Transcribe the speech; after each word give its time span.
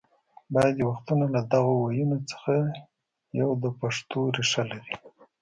بعضې 0.53 0.81
وختونه 0.89 1.25
له 1.35 1.41
دغو 1.53 1.73
ويونو 1.79 2.17
څخه 2.31 2.53
یو 3.39 3.49
د 3.63 3.65
پښتو 3.79 4.19
ریښه 4.35 4.63
لري 4.71 4.93